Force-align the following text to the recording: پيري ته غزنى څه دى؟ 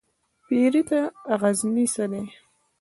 پيري 0.45 0.81
ته 0.89 0.99
غزنى 1.39 1.85
څه 1.93 2.03
دى؟ 2.11 2.23